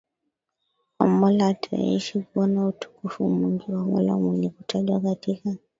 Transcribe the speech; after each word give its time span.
kwa 0.97 1.07
Mola 1.07 1.47
ataishi 1.47 2.19
kuona 2.19 2.67
utukufu 2.67 3.29
mwingi 3.29 3.71
wa 3.71 3.85
Mola 3.85 4.15
wenye 4.15 4.49
kutajwa 4.49 4.99
katika 4.99 5.55